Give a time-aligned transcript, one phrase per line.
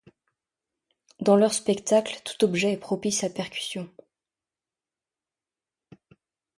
[1.19, 3.87] Dans leur spectacle tout objet est propice à percussion.